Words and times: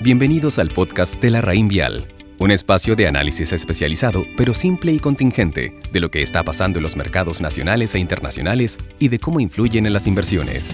Bienvenidos 0.00 0.60
al 0.60 0.68
podcast 0.68 1.20
de 1.20 1.28
la 1.28 1.40
Raín 1.40 1.66
Vial, 1.66 2.06
un 2.38 2.52
espacio 2.52 2.94
de 2.94 3.08
análisis 3.08 3.52
especializado, 3.52 4.24
pero 4.36 4.54
simple 4.54 4.92
y 4.92 5.00
contingente, 5.00 5.74
de 5.92 5.98
lo 5.98 6.08
que 6.12 6.22
está 6.22 6.44
pasando 6.44 6.78
en 6.78 6.84
los 6.84 6.94
mercados 6.94 7.40
nacionales 7.40 7.96
e 7.96 7.98
internacionales 7.98 8.78
y 9.00 9.08
de 9.08 9.18
cómo 9.18 9.40
influyen 9.40 9.86
en 9.86 9.92
las 9.92 10.06
inversiones. 10.06 10.70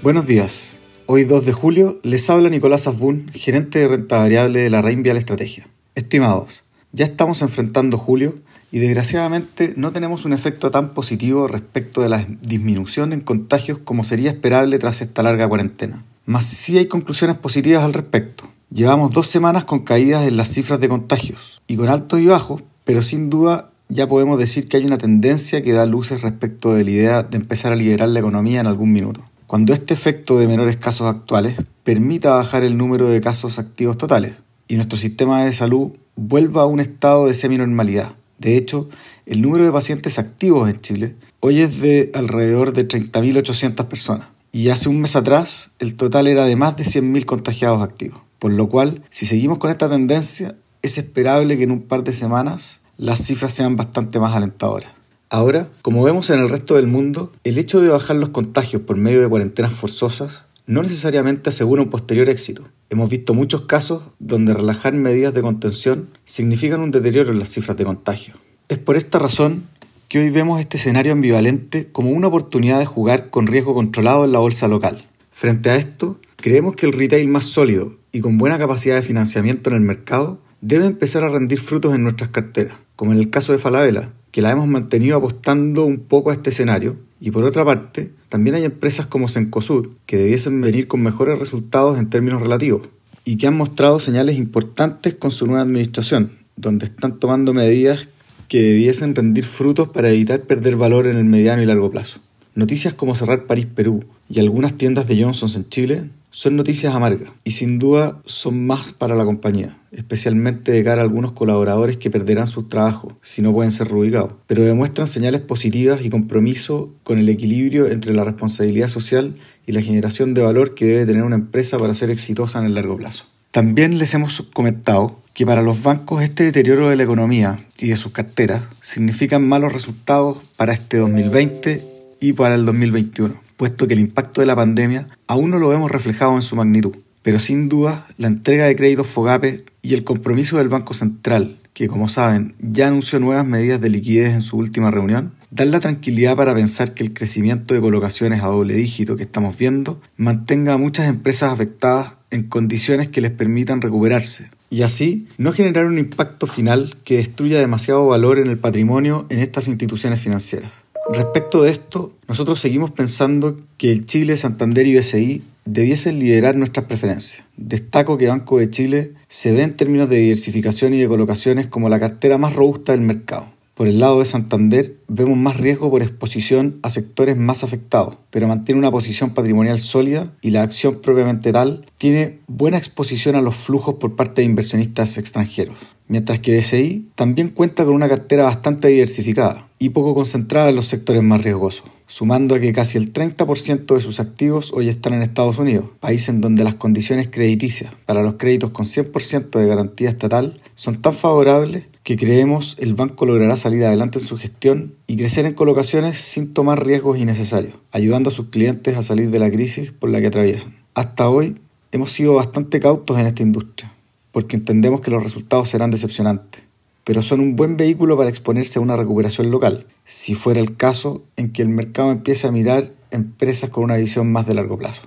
Buenos 0.00 0.28
días. 0.28 0.76
Hoy 1.06 1.24
2 1.24 1.44
de 1.44 1.52
julio 1.52 1.98
les 2.04 2.30
habla 2.30 2.50
Nicolás 2.50 2.86
Asbun, 2.86 3.32
gerente 3.34 3.80
de 3.80 3.88
renta 3.88 4.18
variable 4.18 4.60
de 4.60 4.70
la 4.70 4.80
Raín 4.80 5.02
Vial 5.02 5.16
Estrategia. 5.16 5.66
Estimados, 5.96 6.62
ya 6.92 7.04
estamos 7.04 7.42
enfrentando 7.42 7.98
julio 7.98 8.38
y 8.70 8.78
desgraciadamente 8.78 9.74
no 9.76 9.90
tenemos 9.90 10.24
un 10.24 10.32
efecto 10.32 10.70
tan 10.70 10.94
positivo 10.94 11.48
respecto 11.48 12.00
de 12.00 12.10
la 12.10 12.24
disminución 12.42 13.12
en 13.12 13.22
contagios 13.22 13.78
como 13.78 14.04
sería 14.04 14.30
esperable 14.30 14.78
tras 14.78 15.00
esta 15.00 15.24
larga 15.24 15.48
cuarentena. 15.48 16.04
Mas 16.26 16.44
sí 16.46 16.76
hay 16.76 16.86
conclusiones 16.86 17.38
positivas 17.38 17.84
al 17.84 17.92
respecto. 17.92 18.44
Llevamos 18.72 19.12
dos 19.12 19.28
semanas 19.28 19.62
con 19.62 19.84
caídas 19.84 20.26
en 20.26 20.36
las 20.36 20.48
cifras 20.48 20.80
de 20.80 20.88
contagios 20.88 21.62
y 21.68 21.76
con 21.76 21.88
altos 21.88 22.18
y 22.18 22.26
bajos, 22.26 22.64
pero 22.84 23.00
sin 23.04 23.30
duda 23.30 23.70
ya 23.88 24.08
podemos 24.08 24.36
decir 24.36 24.66
que 24.66 24.76
hay 24.76 24.84
una 24.84 24.98
tendencia 24.98 25.62
que 25.62 25.72
da 25.72 25.86
luces 25.86 26.22
respecto 26.22 26.74
de 26.74 26.82
la 26.82 26.90
idea 26.90 27.22
de 27.22 27.36
empezar 27.36 27.72
a 27.72 27.76
liberar 27.76 28.08
la 28.08 28.18
economía 28.18 28.58
en 28.58 28.66
algún 28.66 28.92
minuto. 28.92 29.22
Cuando 29.46 29.72
este 29.72 29.94
efecto 29.94 30.36
de 30.36 30.48
menores 30.48 30.76
casos 30.76 31.06
actuales 31.06 31.54
permita 31.84 32.34
bajar 32.34 32.64
el 32.64 32.76
número 32.76 33.08
de 33.08 33.20
casos 33.20 33.60
activos 33.60 33.96
totales 33.96 34.32
y 34.66 34.74
nuestro 34.74 34.98
sistema 34.98 35.44
de 35.44 35.52
salud 35.52 35.92
vuelva 36.16 36.62
a 36.62 36.66
un 36.66 36.80
estado 36.80 37.26
de 37.26 37.34
semi-normalidad. 37.34 38.16
De 38.40 38.56
hecho, 38.56 38.88
el 39.26 39.42
número 39.42 39.64
de 39.64 39.70
pacientes 39.70 40.18
activos 40.18 40.68
en 40.68 40.80
Chile 40.80 41.14
hoy 41.38 41.60
es 41.60 41.80
de 41.80 42.10
alrededor 42.14 42.72
de 42.72 42.88
30.800 42.88 43.86
personas 43.86 44.35
y 44.52 44.68
hace 44.70 44.88
un 44.88 45.00
mes 45.00 45.16
atrás 45.16 45.70
el 45.78 45.96
total 45.96 46.26
era 46.26 46.44
de 46.44 46.56
más 46.56 46.76
de 46.76 46.84
100.000 46.84 47.24
contagiados 47.24 47.82
activos. 47.82 48.20
Por 48.38 48.52
lo 48.52 48.68
cual, 48.68 49.02
si 49.10 49.26
seguimos 49.26 49.58
con 49.58 49.70
esta 49.70 49.88
tendencia, 49.88 50.56
es 50.82 50.98
esperable 50.98 51.56
que 51.56 51.64
en 51.64 51.70
un 51.70 51.82
par 51.82 52.04
de 52.04 52.12
semanas 52.12 52.80
las 52.96 53.24
cifras 53.24 53.52
sean 53.52 53.76
bastante 53.76 54.18
más 54.18 54.34
alentadoras. 54.34 54.92
Ahora, 55.28 55.68
como 55.82 56.04
vemos 56.04 56.30
en 56.30 56.38
el 56.38 56.48
resto 56.48 56.76
del 56.76 56.86
mundo, 56.86 57.32
el 57.44 57.58
hecho 57.58 57.80
de 57.80 57.88
bajar 57.88 58.16
los 58.16 58.28
contagios 58.28 58.82
por 58.82 58.96
medio 58.96 59.20
de 59.20 59.28
cuarentenas 59.28 59.72
forzosas 59.72 60.44
no 60.66 60.82
necesariamente 60.82 61.50
asegura 61.50 61.82
un 61.82 61.90
posterior 61.90 62.28
éxito. 62.28 62.64
Hemos 62.90 63.10
visto 63.10 63.34
muchos 63.34 63.62
casos 63.62 64.02
donde 64.18 64.54
relajar 64.54 64.92
medidas 64.92 65.34
de 65.34 65.42
contención 65.42 66.08
significan 66.24 66.80
un 66.80 66.90
deterioro 66.90 67.32
en 67.32 67.38
las 67.38 67.50
cifras 67.50 67.76
de 67.76 67.84
contagio. 67.84 68.34
Es 68.68 68.78
por 68.78 68.96
esta 68.96 69.18
razón 69.18 69.66
que 70.08 70.20
hoy 70.20 70.30
vemos 70.30 70.60
este 70.60 70.76
escenario 70.76 71.12
ambivalente 71.12 71.90
como 71.90 72.10
una 72.10 72.28
oportunidad 72.28 72.78
de 72.78 72.86
jugar 72.86 73.28
con 73.30 73.46
riesgo 73.46 73.74
controlado 73.74 74.24
en 74.24 74.32
la 74.32 74.38
bolsa 74.38 74.68
local. 74.68 75.04
Frente 75.30 75.70
a 75.70 75.76
esto, 75.76 76.20
creemos 76.36 76.76
que 76.76 76.86
el 76.86 76.92
retail 76.92 77.28
más 77.28 77.44
sólido 77.44 77.96
y 78.12 78.20
con 78.20 78.38
buena 78.38 78.58
capacidad 78.58 78.94
de 78.94 79.02
financiamiento 79.02 79.70
en 79.70 79.76
el 79.76 79.82
mercado 79.82 80.40
debe 80.60 80.86
empezar 80.86 81.24
a 81.24 81.28
rendir 81.28 81.58
frutos 81.58 81.94
en 81.94 82.04
nuestras 82.04 82.30
carteras, 82.30 82.76
como 82.94 83.12
en 83.12 83.18
el 83.18 83.30
caso 83.30 83.52
de 83.52 83.58
Falabella, 83.58 84.12
que 84.30 84.42
la 84.42 84.52
hemos 84.52 84.68
mantenido 84.68 85.16
apostando 85.16 85.84
un 85.84 85.98
poco 85.98 86.30
a 86.30 86.34
este 86.34 86.50
escenario, 86.50 86.96
y 87.20 87.30
por 87.30 87.44
otra 87.44 87.64
parte, 87.64 88.12
también 88.28 88.56
hay 88.56 88.64
empresas 88.64 89.06
como 89.06 89.28
Sencosud 89.28 89.88
que 90.06 90.16
debiesen 90.16 90.60
venir 90.60 90.86
con 90.86 91.02
mejores 91.02 91.38
resultados 91.38 91.98
en 91.98 92.10
términos 92.10 92.42
relativos, 92.42 92.88
y 93.24 93.38
que 93.38 93.46
han 93.46 93.56
mostrado 93.56 93.98
señales 93.98 94.36
importantes 94.36 95.14
con 95.14 95.30
su 95.30 95.46
nueva 95.46 95.62
administración, 95.62 96.30
donde 96.56 96.86
están 96.86 97.18
tomando 97.18 97.52
medidas 97.52 98.08
que 98.48 98.62
debiesen 98.62 99.14
rendir 99.14 99.44
frutos 99.44 99.88
para 99.88 100.10
evitar 100.10 100.40
perder 100.42 100.76
valor 100.76 101.06
en 101.06 101.16
el 101.16 101.24
mediano 101.24 101.62
y 101.62 101.66
largo 101.66 101.90
plazo. 101.90 102.20
Noticias 102.54 102.94
como 102.94 103.14
cerrar 103.14 103.46
París 103.46 103.66
Perú 103.66 104.04
y 104.28 104.40
algunas 104.40 104.74
tiendas 104.74 105.06
de 105.06 105.22
Johnson's 105.22 105.56
en 105.56 105.68
Chile 105.68 106.10
son 106.30 106.56
noticias 106.56 106.94
amargas 106.94 107.30
y 107.44 107.52
sin 107.52 107.78
duda 107.78 108.20
son 108.26 108.66
más 108.66 108.92
para 108.92 109.14
la 109.14 109.24
compañía, 109.24 109.78
especialmente 109.90 110.72
de 110.72 110.84
cara 110.84 111.00
a 111.00 111.04
algunos 111.04 111.32
colaboradores 111.32 111.96
que 111.96 112.10
perderán 112.10 112.46
sus 112.46 112.68
trabajos 112.68 113.14
si 113.22 113.40
no 113.40 113.52
pueden 113.52 113.72
ser 113.72 113.88
reubicados, 113.88 114.32
pero 114.46 114.64
demuestran 114.64 115.06
señales 115.06 115.40
positivas 115.40 116.04
y 116.04 116.10
compromiso 116.10 116.92
con 117.04 117.18
el 117.18 117.28
equilibrio 117.28 117.86
entre 117.88 118.12
la 118.12 118.24
responsabilidad 118.24 118.88
social 118.88 119.34
y 119.66 119.72
la 119.72 119.80
generación 119.80 120.34
de 120.34 120.42
valor 120.42 120.74
que 120.74 120.84
debe 120.84 121.06
tener 121.06 121.22
una 121.22 121.36
empresa 121.36 121.78
para 121.78 121.94
ser 121.94 122.10
exitosa 122.10 122.58
en 122.58 122.66
el 122.66 122.74
largo 122.74 122.98
plazo. 122.98 123.26
También 123.56 123.96
les 123.96 124.12
hemos 124.12 124.42
comentado 124.52 125.18
que 125.32 125.46
para 125.46 125.62
los 125.62 125.82
bancos 125.82 126.22
este 126.22 126.44
deterioro 126.44 126.90
de 126.90 126.96
la 126.96 127.04
economía 127.04 127.58
y 127.78 127.88
de 127.88 127.96
sus 127.96 128.12
carteras 128.12 128.60
significan 128.82 129.48
malos 129.48 129.72
resultados 129.72 130.40
para 130.58 130.74
este 130.74 130.98
2020 130.98 131.82
y 132.20 132.34
para 132.34 132.56
el 132.56 132.66
2021, 132.66 133.34
puesto 133.56 133.88
que 133.88 133.94
el 133.94 134.00
impacto 134.00 134.42
de 134.42 134.46
la 134.46 134.56
pandemia 134.56 135.06
aún 135.26 135.48
no 135.48 135.58
lo 135.58 135.70
vemos 135.70 135.90
reflejado 135.90 136.36
en 136.36 136.42
su 136.42 136.54
magnitud. 136.54 136.94
Pero 137.22 137.38
sin 137.38 137.70
duda, 137.70 138.06
la 138.18 138.26
entrega 138.26 138.66
de 138.66 138.76
créditos 138.76 139.06
FOGAPE 139.06 139.64
y 139.80 139.94
el 139.94 140.04
compromiso 140.04 140.58
del 140.58 140.68
Banco 140.68 140.92
Central, 140.92 141.56
que 141.72 141.88
como 141.88 142.10
saben 142.10 142.54
ya 142.58 142.88
anunció 142.88 143.20
nuevas 143.20 143.46
medidas 143.46 143.80
de 143.80 143.88
liquidez 143.88 144.34
en 144.34 144.42
su 144.42 144.58
última 144.58 144.90
reunión, 144.90 145.32
dan 145.50 145.70
la 145.70 145.80
tranquilidad 145.80 146.36
para 146.36 146.54
pensar 146.54 146.92
que 146.92 147.04
el 147.04 147.14
crecimiento 147.14 147.72
de 147.72 147.80
colocaciones 147.80 148.42
a 148.42 148.48
doble 148.48 148.74
dígito 148.74 149.16
que 149.16 149.22
estamos 149.22 149.56
viendo 149.56 150.02
mantenga 150.18 150.74
a 150.74 150.78
muchas 150.78 151.08
empresas 151.08 151.50
afectadas 151.50 152.16
en 152.30 152.44
condiciones 152.44 153.08
que 153.08 153.20
les 153.20 153.30
permitan 153.30 153.80
recuperarse, 153.80 154.50
y 154.70 154.82
así 154.82 155.26
no 155.38 155.52
generar 155.52 155.86
un 155.86 155.98
impacto 155.98 156.46
final 156.46 156.96
que 157.04 157.16
destruya 157.16 157.58
demasiado 157.58 158.06
valor 158.06 158.38
en 158.38 158.48
el 158.48 158.58
patrimonio 158.58 159.26
en 159.30 159.38
estas 159.38 159.68
instituciones 159.68 160.20
financieras. 160.20 160.70
Respecto 161.12 161.62
de 161.62 161.70
esto, 161.70 162.12
nosotros 162.26 162.60
seguimos 162.60 162.90
pensando 162.90 163.56
que 163.78 163.92
el 163.92 164.06
Chile, 164.06 164.36
Santander 164.36 164.86
y 164.86 164.96
BCI 164.96 165.42
debiesen 165.64 166.18
liderar 166.18 166.56
nuestras 166.56 166.86
preferencias. 166.86 167.44
Destaco 167.56 168.18
que 168.18 168.26
Banco 168.28 168.58
de 168.58 168.70
Chile 168.70 169.12
se 169.28 169.52
ve 169.52 169.62
en 169.62 169.74
términos 169.74 170.08
de 170.08 170.16
diversificación 170.16 170.94
y 170.94 171.00
de 171.00 171.08
colocaciones 171.08 171.68
como 171.68 171.88
la 171.88 172.00
cartera 172.00 172.38
más 172.38 172.54
robusta 172.54 172.92
del 172.92 173.02
mercado. 173.02 173.46
Por 173.76 173.88
el 173.88 173.98
lado 173.98 174.20
de 174.20 174.24
Santander, 174.24 174.96
vemos 175.06 175.36
más 175.36 175.58
riesgo 175.58 175.90
por 175.90 176.00
exposición 176.00 176.80
a 176.82 176.88
sectores 176.88 177.36
más 177.36 177.62
afectados, 177.62 178.16
pero 178.30 178.48
mantiene 178.48 178.78
una 178.78 178.90
posición 178.90 179.34
patrimonial 179.34 179.78
sólida 179.78 180.32
y 180.40 180.48
la 180.48 180.62
acción 180.62 181.02
propiamente 181.02 181.52
tal 181.52 181.84
tiene 181.98 182.38
buena 182.46 182.78
exposición 182.78 183.36
a 183.36 183.42
los 183.42 183.54
flujos 183.54 183.96
por 183.96 184.16
parte 184.16 184.40
de 184.40 184.46
inversionistas 184.46 185.18
extranjeros. 185.18 185.76
Mientras 186.08 186.38
que 186.38 186.56
DCI 186.56 187.10
también 187.16 187.50
cuenta 187.50 187.84
con 187.84 187.94
una 187.94 188.08
cartera 188.08 188.44
bastante 188.44 188.88
diversificada 188.88 189.68
y 189.78 189.90
poco 189.90 190.14
concentrada 190.14 190.70
en 190.70 190.76
los 190.76 190.86
sectores 190.86 191.22
más 191.22 191.44
riesgosos 191.44 191.84
sumando 192.06 192.54
a 192.54 192.60
que 192.60 192.72
casi 192.72 192.98
el 192.98 193.12
30% 193.12 193.94
de 193.94 194.00
sus 194.00 194.20
activos 194.20 194.72
hoy 194.72 194.88
están 194.88 195.14
en 195.14 195.22
Estados 195.22 195.58
Unidos, 195.58 195.86
país 196.00 196.28
en 196.28 196.40
donde 196.40 196.62
las 196.64 196.76
condiciones 196.76 197.28
crediticias 197.28 197.92
para 198.06 198.22
los 198.22 198.34
créditos 198.34 198.70
con 198.70 198.86
100% 198.86 199.58
de 199.58 199.66
garantía 199.66 200.08
estatal 200.08 200.60
son 200.74 201.02
tan 201.02 201.12
favorables 201.12 201.86
que 202.06 202.16
creemos 202.16 202.76
el 202.78 202.94
banco 202.94 203.26
logrará 203.26 203.56
salir 203.56 203.84
adelante 203.84 204.20
en 204.20 204.24
su 204.24 204.38
gestión 204.38 204.94
y 205.08 205.16
crecer 205.16 205.44
en 205.44 205.54
colocaciones 205.54 206.20
sin 206.20 206.54
tomar 206.54 206.86
riesgos 206.86 207.18
innecesarios, 207.18 207.74
ayudando 207.90 208.30
a 208.30 208.32
sus 208.32 208.46
clientes 208.46 208.96
a 208.96 209.02
salir 209.02 209.32
de 209.32 209.40
la 209.40 209.50
crisis 209.50 209.90
por 209.90 210.10
la 210.10 210.20
que 210.20 210.28
atraviesan. 210.28 210.76
Hasta 210.94 211.28
hoy 211.28 211.56
hemos 211.90 212.12
sido 212.12 212.34
bastante 212.34 212.78
cautos 212.78 213.18
en 213.18 213.26
esta 213.26 213.42
industria, 213.42 213.92
porque 214.30 214.54
entendemos 214.54 215.00
que 215.00 215.10
los 215.10 215.24
resultados 215.24 215.68
serán 215.68 215.90
decepcionantes 215.90 216.62
pero 217.02 217.22
son 217.22 217.38
un 217.38 217.54
buen 217.54 217.76
vehículo 217.76 218.16
para 218.16 218.30
exponerse 218.30 218.80
a 218.80 218.82
una 218.82 218.96
recuperación 218.96 219.52
local, 219.52 219.86
si 220.04 220.34
fuera 220.34 220.58
el 220.58 220.76
caso 220.76 221.22
en 221.36 221.52
que 221.52 221.62
el 221.62 221.68
mercado 221.68 222.10
empiece 222.10 222.48
a 222.48 222.50
mirar 222.52 222.92
empresas 223.12 223.70
con 223.70 223.84
una 223.84 223.96
visión 223.96 224.30
más 224.32 224.46
de 224.46 224.54
largo 224.54 224.76
plazo. 224.76 225.02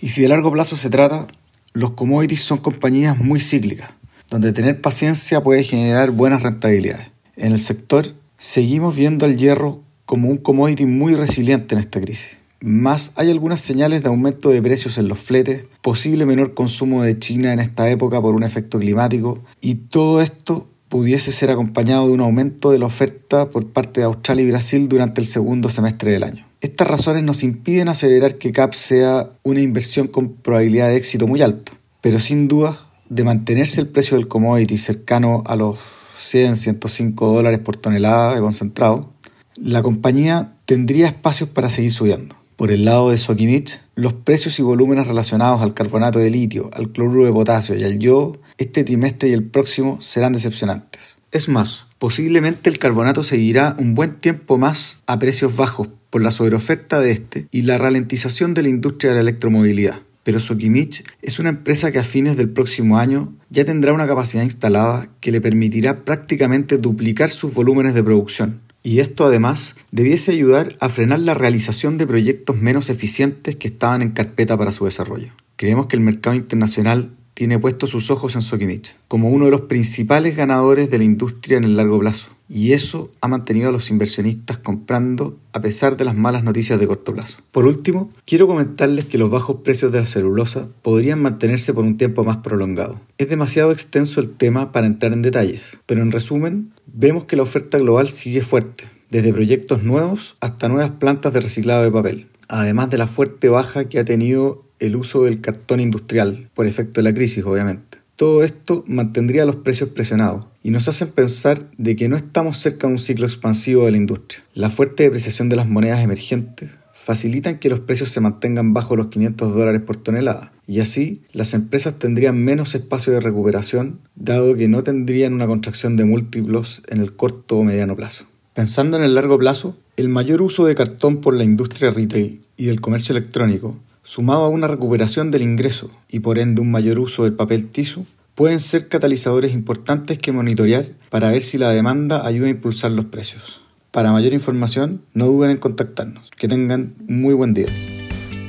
Y 0.00 0.08
si 0.08 0.22
de 0.22 0.28
largo 0.28 0.50
plazo 0.50 0.76
se 0.76 0.90
trata, 0.90 1.28
los 1.72 1.92
commodities 1.92 2.42
son 2.42 2.58
compañías 2.58 3.18
muy 3.18 3.38
cíclicas, 3.38 3.90
donde 4.34 4.52
tener 4.52 4.80
paciencia 4.80 5.44
puede 5.44 5.62
generar 5.62 6.10
buenas 6.10 6.42
rentabilidades. 6.42 7.06
En 7.36 7.52
el 7.52 7.60
sector, 7.60 8.04
seguimos 8.36 8.96
viendo 8.96 9.26
al 9.26 9.36
hierro 9.36 9.80
como 10.06 10.28
un 10.28 10.38
commodity 10.38 10.86
muy 10.86 11.14
resiliente 11.14 11.76
en 11.76 11.78
esta 11.78 12.00
crisis. 12.00 12.30
Más 12.60 13.12
hay 13.14 13.30
algunas 13.30 13.60
señales 13.60 14.02
de 14.02 14.08
aumento 14.08 14.50
de 14.50 14.60
precios 14.60 14.98
en 14.98 15.06
los 15.06 15.20
fletes, 15.20 15.66
posible 15.82 16.26
menor 16.26 16.52
consumo 16.52 17.04
de 17.04 17.16
China 17.16 17.52
en 17.52 17.60
esta 17.60 17.88
época 17.88 18.20
por 18.20 18.34
un 18.34 18.42
efecto 18.42 18.80
climático, 18.80 19.38
y 19.60 19.76
todo 19.76 20.20
esto 20.20 20.66
pudiese 20.88 21.30
ser 21.30 21.52
acompañado 21.52 22.08
de 22.08 22.14
un 22.14 22.20
aumento 22.20 22.72
de 22.72 22.80
la 22.80 22.86
oferta 22.86 23.50
por 23.50 23.68
parte 23.68 24.00
de 24.00 24.06
Australia 24.06 24.44
y 24.44 24.50
Brasil 24.50 24.88
durante 24.88 25.20
el 25.20 25.28
segundo 25.28 25.70
semestre 25.70 26.10
del 26.10 26.24
año. 26.24 26.44
Estas 26.60 26.88
razones 26.88 27.22
nos 27.22 27.44
impiden 27.44 27.88
aseverar 27.88 28.36
que 28.36 28.50
CAP 28.50 28.74
sea 28.74 29.28
una 29.44 29.60
inversión 29.60 30.08
con 30.08 30.30
probabilidad 30.30 30.88
de 30.88 30.96
éxito 30.96 31.28
muy 31.28 31.40
alta, 31.40 31.70
pero 32.00 32.18
sin 32.18 32.48
duda, 32.48 32.76
de 33.14 33.22
mantenerse 33.22 33.80
el 33.80 33.86
precio 33.86 34.16
del 34.16 34.26
commodity 34.26 34.76
cercano 34.76 35.44
a 35.46 35.54
los 35.54 35.78
100, 36.18 36.56
105 36.56 37.32
dólares 37.32 37.60
por 37.60 37.76
tonelada 37.76 38.34
de 38.34 38.40
concentrado, 38.40 39.12
la 39.56 39.82
compañía 39.82 40.54
tendría 40.64 41.06
espacios 41.06 41.48
para 41.48 41.70
seguir 41.70 41.92
subiendo. 41.92 42.34
Por 42.56 42.72
el 42.72 42.84
lado 42.84 43.10
de 43.10 43.18
Sokimich, 43.18 43.80
los 43.94 44.14
precios 44.14 44.58
y 44.58 44.62
volúmenes 44.62 45.06
relacionados 45.06 45.62
al 45.62 45.74
carbonato 45.74 46.18
de 46.18 46.30
litio, 46.30 46.70
al 46.72 46.90
cloruro 46.90 47.24
de 47.24 47.32
potasio 47.32 47.76
y 47.76 47.84
al 47.84 47.98
yodo 47.98 48.38
este 48.58 48.82
trimestre 48.82 49.28
y 49.28 49.32
el 49.32 49.44
próximo 49.44 50.00
serán 50.00 50.32
decepcionantes. 50.32 51.16
Es 51.30 51.48
más, 51.48 51.86
posiblemente 51.98 52.70
el 52.70 52.78
carbonato 52.78 53.22
seguirá 53.22 53.76
un 53.78 53.94
buen 53.94 54.16
tiempo 54.18 54.58
más 54.58 54.98
a 55.06 55.18
precios 55.18 55.56
bajos 55.56 55.88
por 56.10 56.22
la 56.22 56.30
sobreoferta 56.30 57.00
de 57.00 57.12
este 57.12 57.46
y 57.50 57.62
la 57.62 57.78
ralentización 57.78 58.54
de 58.54 58.62
la 58.62 58.68
industria 58.68 59.10
de 59.10 59.16
la 59.16 59.22
electromovilidad. 59.22 59.98
Pero 60.24 60.40
Sokimich 60.40 61.04
es 61.22 61.38
una 61.38 61.50
empresa 61.50 61.92
que 61.92 62.00
a 62.00 62.04
fines 62.04 62.36
del 62.36 62.48
próximo 62.48 62.98
año 62.98 63.32
ya 63.50 63.64
tendrá 63.64 63.92
una 63.92 64.08
capacidad 64.08 64.42
instalada 64.42 65.08
que 65.20 65.30
le 65.30 65.40
permitirá 65.40 66.04
prácticamente 66.04 66.78
duplicar 66.78 67.30
sus 67.30 67.54
volúmenes 67.54 67.94
de 67.94 68.02
producción. 68.02 68.60
Y 68.82 68.98
esto 68.98 69.24
además 69.24 69.76
debiese 69.92 70.32
ayudar 70.32 70.76
a 70.80 70.88
frenar 70.88 71.20
la 71.20 71.34
realización 71.34 71.96
de 71.96 72.06
proyectos 72.06 72.56
menos 72.56 72.90
eficientes 72.90 73.56
que 73.56 73.68
estaban 73.68 74.02
en 74.02 74.10
carpeta 74.10 74.58
para 74.58 74.72
su 74.72 74.84
desarrollo. 74.86 75.32
Creemos 75.56 75.86
que 75.86 75.96
el 75.96 76.02
mercado 76.02 76.34
internacional 76.34 77.12
tiene 77.34 77.58
puestos 77.58 77.90
sus 77.90 78.10
ojos 78.10 78.34
en 78.34 78.42
Sokimich 78.42 78.96
como 79.08 79.30
uno 79.30 79.46
de 79.46 79.50
los 79.50 79.62
principales 79.62 80.36
ganadores 80.36 80.90
de 80.90 80.98
la 80.98 81.04
industria 81.04 81.58
en 81.58 81.64
el 81.64 81.76
largo 81.76 81.98
plazo. 81.98 82.33
Y 82.48 82.72
eso 82.72 83.10
ha 83.20 83.28
mantenido 83.28 83.70
a 83.70 83.72
los 83.72 83.90
inversionistas 83.90 84.58
comprando 84.58 85.38
a 85.52 85.62
pesar 85.62 85.96
de 85.96 86.04
las 86.04 86.14
malas 86.14 86.44
noticias 86.44 86.78
de 86.78 86.86
corto 86.86 87.14
plazo. 87.14 87.38
Por 87.52 87.64
último, 87.64 88.12
quiero 88.26 88.46
comentarles 88.46 89.06
que 89.06 89.18
los 89.18 89.30
bajos 89.30 89.56
precios 89.64 89.92
de 89.92 90.00
la 90.00 90.06
celulosa 90.06 90.68
podrían 90.82 91.22
mantenerse 91.22 91.72
por 91.72 91.84
un 91.84 91.96
tiempo 91.96 92.22
más 92.22 92.38
prolongado. 92.38 93.00
Es 93.18 93.28
demasiado 93.28 93.72
extenso 93.72 94.20
el 94.20 94.30
tema 94.30 94.72
para 94.72 94.86
entrar 94.86 95.12
en 95.12 95.22
detalles, 95.22 95.62
pero 95.86 96.02
en 96.02 96.12
resumen, 96.12 96.72
vemos 96.86 97.24
que 97.24 97.36
la 97.36 97.44
oferta 97.44 97.78
global 97.78 98.08
sigue 98.08 98.42
fuerte, 98.42 98.84
desde 99.10 99.32
proyectos 99.32 99.82
nuevos 99.82 100.36
hasta 100.40 100.68
nuevas 100.68 100.90
plantas 100.90 101.32
de 101.32 101.40
reciclado 101.40 101.82
de 101.82 101.90
papel, 101.90 102.26
además 102.48 102.90
de 102.90 102.98
la 102.98 103.06
fuerte 103.06 103.48
baja 103.48 103.88
que 103.88 103.98
ha 103.98 104.04
tenido 104.04 104.64
el 104.80 104.96
uso 104.96 105.22
del 105.22 105.40
cartón 105.40 105.80
industrial, 105.80 106.50
por 106.54 106.66
efecto 106.66 107.00
de 107.00 107.04
la 107.04 107.14
crisis 107.14 107.44
obviamente. 107.44 108.03
Todo 108.16 108.44
esto 108.44 108.84
mantendría 108.86 109.44
los 109.44 109.56
precios 109.56 109.88
presionados 109.88 110.46
y 110.62 110.70
nos 110.70 110.86
hacen 110.86 111.08
pensar 111.08 111.68
de 111.78 111.96
que 111.96 112.08
no 112.08 112.16
estamos 112.16 112.58
cerca 112.58 112.86
de 112.86 112.92
un 112.92 112.98
ciclo 113.00 113.26
expansivo 113.26 113.84
de 113.84 113.90
la 113.90 113.96
industria. 113.96 114.44
La 114.54 114.70
fuerte 114.70 115.02
depreciación 115.02 115.48
de 115.48 115.56
las 115.56 115.66
monedas 115.66 116.02
emergentes 116.02 116.70
facilitan 116.92 117.58
que 117.58 117.68
los 117.68 117.80
precios 117.80 118.10
se 118.10 118.20
mantengan 118.20 118.72
bajo 118.72 118.94
los 118.94 119.08
500 119.08 119.52
dólares 119.52 119.80
por 119.80 119.96
tonelada 119.96 120.52
y 120.66 120.78
así 120.78 121.22
las 121.32 121.52
empresas 121.52 121.98
tendrían 121.98 122.38
menos 122.38 122.76
espacio 122.76 123.12
de 123.12 123.20
recuperación 123.20 123.98
dado 124.14 124.54
que 124.54 124.68
no 124.68 124.84
tendrían 124.84 125.34
una 125.34 125.48
contracción 125.48 125.96
de 125.96 126.04
múltiplos 126.04 126.82
en 126.88 127.00
el 127.00 127.16
corto 127.16 127.58
o 127.58 127.64
mediano 127.64 127.96
plazo. 127.96 128.26
Pensando 128.54 128.96
en 128.96 129.02
el 129.02 129.16
largo 129.16 129.36
plazo, 129.38 129.76
el 129.96 130.08
mayor 130.08 130.40
uso 130.40 130.64
de 130.64 130.76
cartón 130.76 131.20
por 131.20 131.34
la 131.34 131.42
industria 131.42 131.90
retail 131.90 132.40
y 132.56 132.66
del 132.66 132.80
comercio 132.80 133.16
electrónico 133.16 133.76
sumado 134.04 134.44
a 134.44 134.48
una 134.48 134.68
recuperación 134.68 135.30
del 135.30 135.42
ingreso 135.42 135.90
y 136.08 136.20
por 136.20 136.38
ende 136.38 136.60
un 136.60 136.70
mayor 136.70 136.98
uso 136.98 137.24
del 137.24 137.32
papel 137.32 137.66
tisu, 137.66 138.06
pueden 138.34 138.60
ser 138.60 138.88
catalizadores 138.88 139.52
importantes 139.52 140.18
que 140.18 140.32
monitorear 140.32 140.84
para 141.10 141.30
ver 141.30 141.42
si 141.42 141.58
la 141.58 141.70
demanda 141.70 142.26
ayuda 142.26 142.46
a 142.46 142.50
impulsar 142.50 142.90
los 142.90 143.06
precios. 143.06 143.62
Para 143.90 144.12
mayor 144.12 144.32
información, 144.32 145.02
no 145.14 145.26
duden 145.26 145.52
en 145.52 145.56
contactarnos. 145.56 146.30
Que 146.36 146.48
tengan 146.48 146.94
un 147.08 147.22
muy 147.22 147.32
buen 147.32 147.54
día. 147.54 147.68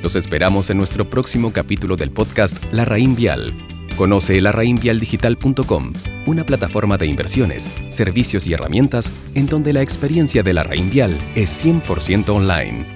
Los 0.02 0.16
esperamos 0.16 0.70
en 0.70 0.76
nuestro 0.76 1.08
próximo 1.08 1.52
capítulo 1.52 1.96
del 1.96 2.10
podcast 2.10 2.56
La 2.72 2.84
Raín 2.84 3.16
Vial. 3.16 3.54
Conoce 3.96 4.40
larraínvialdigital.com, 4.40 5.92
una 6.26 6.44
plataforma 6.44 6.98
de 6.98 7.06
inversiones, 7.06 7.70
servicios 7.88 8.46
y 8.46 8.52
herramientas 8.52 9.10
en 9.34 9.46
donde 9.46 9.72
la 9.72 9.82
experiencia 9.82 10.42
de 10.42 10.52
la 10.52 10.64
Raín 10.64 10.90
Vial 10.90 11.16
es 11.34 11.64
100% 11.64 12.28
online. 12.28 12.95